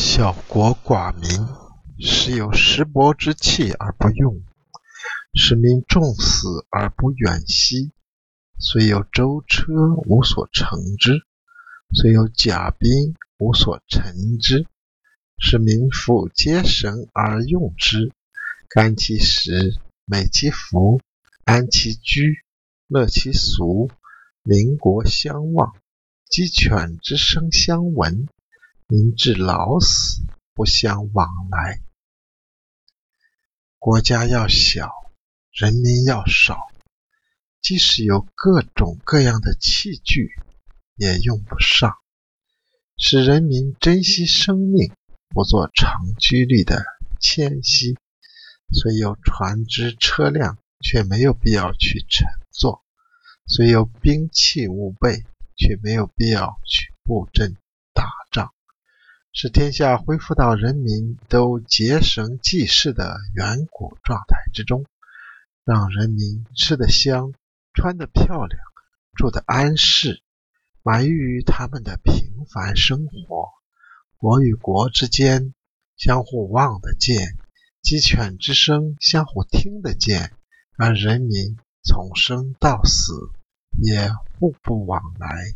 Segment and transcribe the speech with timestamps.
[0.00, 1.28] 小国寡民，
[1.98, 4.42] 时有石帛之器而不用，
[5.34, 7.90] 使民重死而不远徙。
[8.60, 9.64] 虽有舟车，
[10.06, 11.14] 无所乘之；
[11.92, 14.68] 虽有甲兵，无所陈之。
[15.36, 18.12] 使民复结绳而用之，
[18.68, 21.00] 甘其食，美其服，
[21.44, 22.44] 安其居，
[22.86, 23.90] 乐其俗。
[24.44, 25.74] 邻国相望，
[26.30, 28.28] 鸡犬之声相闻。
[28.90, 30.22] 民至老死
[30.54, 31.82] 不相往来。
[33.78, 34.90] 国家要小，
[35.52, 36.68] 人民要少，
[37.60, 40.30] 即使有各种各样的器具，
[40.96, 41.98] 也用不上。
[42.96, 44.90] 使人民珍惜生命，
[45.28, 46.82] 不做长距离的
[47.20, 47.98] 迁徙。
[48.72, 52.82] 虽有船只车辆，却没有必要去乘坐；
[53.46, 55.26] 虽有兵器武备，
[55.58, 57.54] 却没有必要去布阵。
[59.40, 64.84] 使天下恢复到人民都结绳记事的远古状态之中，
[65.62, 67.32] 让人民吃得香、
[67.72, 68.60] 穿得漂亮、
[69.14, 70.24] 住得安适，
[70.82, 73.50] 满意于他们的平凡生活。
[74.16, 75.54] 国与国之间
[75.96, 77.36] 相互望得见，
[77.80, 80.32] 鸡犬之声相互听得见，
[80.76, 83.12] 而人民从生到死
[83.80, 85.54] 也互不往来。